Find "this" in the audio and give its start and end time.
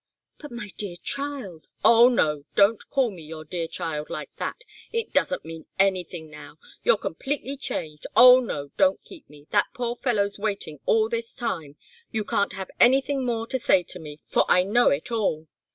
11.07-11.35